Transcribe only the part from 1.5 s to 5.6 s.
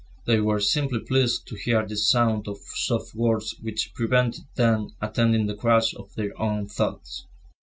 hear this sound of soft words which prevented them attending the